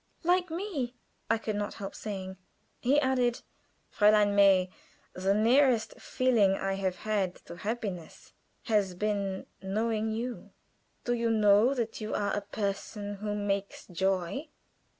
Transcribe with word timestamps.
_""Like 0.25 0.49
me," 0.49 0.95
I 1.29 1.37
could 1.37 1.55
not 1.55 1.75
help 1.75 1.93
saying. 1.93 2.37
He 2.79 2.99
added: 2.99 3.41
"Fräulein 3.95 4.33
May, 4.33 4.71
the 5.13 5.35
nearest 5.35 5.99
feeling 6.01 6.55
I 6.55 6.73
have 6.73 6.95
had 6.95 7.35
to 7.45 7.57
happiness 7.57 8.33
has 8.63 8.95
been 8.95 9.45
the 9.59 9.67
knowing 9.67 10.09
you. 10.09 10.53
Do 11.03 11.13
you 11.13 11.29
know 11.29 11.75
that 11.75 12.01
you 12.01 12.15
are 12.15 12.35
a 12.35 12.41
person 12.41 13.17
who 13.17 13.35
makes 13.35 13.85
joy?" 13.85 14.47